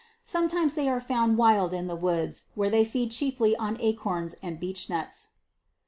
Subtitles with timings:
[0.23, 4.59] Sometimes they are found wild in the woods, where they feed chiefly on acorns and
[4.59, 5.27] beech nuts.